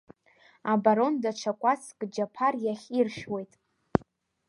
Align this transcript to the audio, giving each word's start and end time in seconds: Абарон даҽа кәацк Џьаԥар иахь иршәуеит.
Абарон 0.71 1.13
даҽа 1.23 1.51
кәацк 1.59 1.99
Џьаԥар 2.13 2.55
иахь 2.65 2.87
иршәуеит. 2.99 3.51